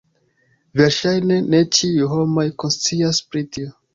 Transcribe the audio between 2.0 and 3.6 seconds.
homoj konscias pri